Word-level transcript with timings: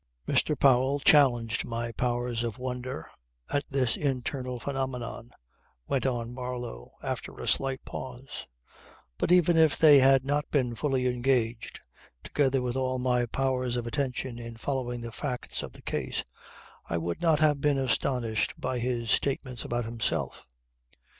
"Mr. 0.27 0.57
Powell 0.59 0.99
challenged 0.99 1.63
my 1.63 1.91
powers 1.91 2.41
of 2.43 2.57
wonder 2.57 3.07
at 3.51 3.63
this 3.69 3.95
internal 3.95 4.59
phenomenon," 4.59 5.29
went 5.87 6.07
on 6.07 6.33
Marlow 6.33 6.93
after 7.03 7.37
a 7.37 7.47
slight 7.47 7.85
pause. 7.85 8.47
"But 9.19 9.31
even 9.31 9.57
if 9.57 9.77
they 9.77 9.99
had 9.99 10.25
not 10.25 10.49
been 10.49 10.73
fully 10.73 11.05
engaged, 11.05 11.79
together 12.23 12.63
with 12.63 12.75
all 12.75 12.97
my 12.97 13.27
powers 13.27 13.77
of 13.77 13.85
attention 13.85 14.39
in 14.39 14.57
following 14.57 15.01
the 15.01 15.11
facts 15.11 15.61
of 15.61 15.73
the 15.73 15.83
case, 15.83 16.23
I 16.89 16.97
would 16.97 17.21
not 17.21 17.39
have 17.39 17.61
been 17.61 17.77
astonished 17.77 18.59
by 18.59 18.79
his 18.79 19.11
statements 19.11 19.63
about 19.63 19.85
himself. 19.85 20.47